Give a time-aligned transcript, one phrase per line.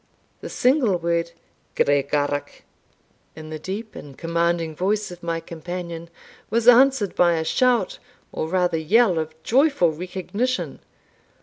[0.39, 1.31] The single word
[1.75, 2.63] Gregaragh,
[3.35, 6.09] in the deep and commanding voice of my companion,
[6.49, 7.99] was answered by a shout,
[8.31, 10.79] or rather yell, of joyful recognition.